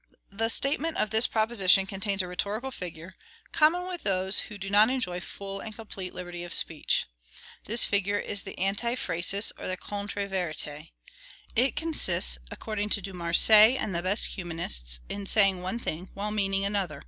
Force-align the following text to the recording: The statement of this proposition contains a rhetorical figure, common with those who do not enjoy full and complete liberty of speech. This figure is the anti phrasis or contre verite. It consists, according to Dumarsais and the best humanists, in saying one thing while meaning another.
The 0.31 0.49
statement 0.49 0.97
of 0.97 1.11
this 1.11 1.27
proposition 1.27 1.85
contains 1.85 2.23
a 2.23 2.27
rhetorical 2.27 2.71
figure, 2.71 3.13
common 3.51 3.83
with 3.85 4.01
those 4.01 4.39
who 4.49 4.57
do 4.57 4.67
not 4.67 4.89
enjoy 4.89 5.19
full 5.21 5.59
and 5.59 5.75
complete 5.75 6.15
liberty 6.15 6.43
of 6.43 6.55
speech. 6.55 7.05
This 7.65 7.85
figure 7.85 8.17
is 8.17 8.41
the 8.41 8.57
anti 8.57 8.95
phrasis 8.95 9.53
or 9.59 9.75
contre 9.75 10.25
verite. 10.27 10.89
It 11.55 11.75
consists, 11.75 12.39
according 12.49 12.89
to 12.97 13.01
Dumarsais 13.03 13.77
and 13.77 13.93
the 13.93 14.01
best 14.01 14.29
humanists, 14.29 15.01
in 15.07 15.27
saying 15.27 15.61
one 15.61 15.77
thing 15.77 16.09
while 16.15 16.31
meaning 16.31 16.65
another. 16.65 16.99